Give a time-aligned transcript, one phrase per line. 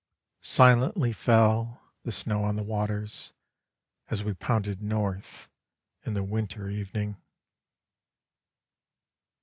[0.41, 3.33] Silently fell The snow on the waters,
[4.09, 5.47] As we pounded north
[6.07, 7.17] In the winter evening.